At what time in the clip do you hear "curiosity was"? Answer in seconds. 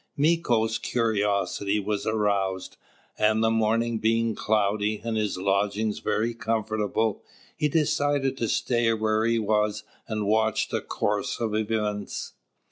0.79-2.07